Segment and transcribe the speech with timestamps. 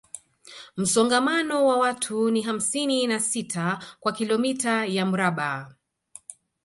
[0.77, 5.75] Msongamano wa watu ni hamsini na sita kwa kilomita ya mraba